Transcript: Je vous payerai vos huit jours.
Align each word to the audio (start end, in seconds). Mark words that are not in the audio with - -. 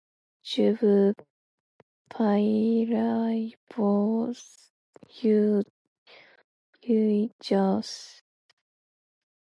Je 0.41 0.71
vous 0.81 1.13
payerai 2.09 3.53
vos 3.75 4.33
huit 6.81 7.33
jours. 7.39 8.21